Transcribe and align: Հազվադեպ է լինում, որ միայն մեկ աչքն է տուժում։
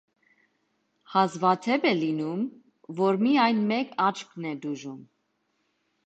Հազվադեպ 1.15 1.83
է 1.89 1.91
լինում, 1.99 2.41
որ 3.01 3.19
միայն 3.25 3.59
մեկ 3.73 3.91
աչքն 4.07 4.47
է 4.53 4.55
տուժում։ 4.65 4.97